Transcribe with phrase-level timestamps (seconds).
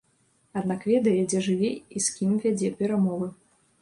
[0.61, 1.69] Аднак ведае, дзе жыве
[1.99, 3.27] і з кім вядзе перамовы.